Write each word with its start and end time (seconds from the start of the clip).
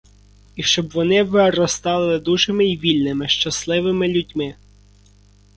І 0.55 0.63
щоб 0.63 0.91
вони 0.91 1.23
виростали 1.23 2.19
дужими 2.19 2.65
й 2.65 2.77
вільними, 2.77 3.27
щасливими 3.27 4.07
людьми. 4.07 4.55